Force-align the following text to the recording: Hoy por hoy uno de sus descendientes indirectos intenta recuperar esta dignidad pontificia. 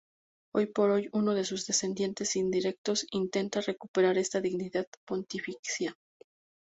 Hoy 0.55 0.65
por 0.65 0.89
hoy 0.89 1.09
uno 1.13 1.35
de 1.35 1.43
sus 1.43 1.67
descendientes 1.67 2.35
indirectos 2.35 3.05
intenta 3.11 3.61
recuperar 3.61 4.17
esta 4.17 4.41
dignidad 4.41 4.87
pontificia. 5.05 5.95